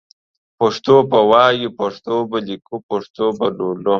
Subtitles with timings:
[0.59, 3.89] پښتو به وايو پښتو به ليکو پښتو به لولو